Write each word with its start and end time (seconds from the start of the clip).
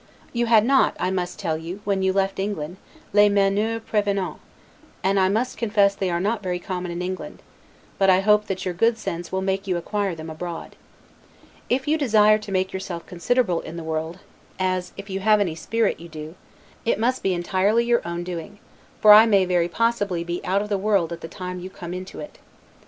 You 0.33 0.47
had 0.47 0.65
not, 0.65 0.97
I 0.99 1.11
must 1.11 1.37
tell 1.37 1.59
you, 1.59 1.79
when 1.83 2.01
you 2.01 2.11
left 2.11 2.39
England, 2.39 2.77
'les 3.13 3.29
manieres 3.29 3.81
prevenantes'; 3.85 4.39
and 5.03 5.19
I 5.19 5.29
must 5.29 5.59
confess 5.59 5.93
they 5.93 6.09
are 6.09 6.19
not 6.19 6.41
very 6.41 6.57
common 6.57 6.89
in 6.91 7.03
England; 7.03 7.43
but 7.99 8.09
I 8.09 8.21
hope 8.21 8.47
that 8.47 8.65
your 8.65 8.73
good 8.73 8.97
sense 8.97 9.31
will 9.31 9.43
make 9.43 9.67
you 9.67 9.77
acquire 9.77 10.15
them 10.15 10.31
abroad. 10.31 10.75
If 11.69 11.87
you 11.87 11.99
desire 11.99 12.39
to 12.39 12.51
make 12.51 12.73
yourself 12.73 13.05
considerable 13.05 13.61
in 13.61 13.77
the 13.77 13.83
world 13.83 14.17
(as, 14.57 14.91
if 14.97 15.07
you 15.07 15.19
have 15.19 15.39
any 15.39 15.53
spirit, 15.53 15.99
you 15.99 16.09
do), 16.09 16.33
it 16.83 16.97
must 16.97 17.21
be 17.21 17.35
entirely 17.35 17.85
your 17.85 18.01
own 18.03 18.23
doing; 18.23 18.57
for 18.99 19.13
I 19.13 19.27
may 19.27 19.45
very 19.45 19.67
possibly 19.69 20.23
be 20.23 20.43
out 20.43 20.63
of 20.63 20.69
the 20.69 20.79
world 20.79 21.13
at 21.13 21.21
the 21.21 21.27
time 21.27 21.59
you 21.59 21.69
come 21.69 21.93
into 21.93 22.19
it. 22.19 22.39